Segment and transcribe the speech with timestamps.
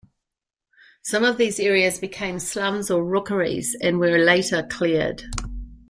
[1.03, 5.25] Some of these areas became slums or 'rookeries', and were later cleared.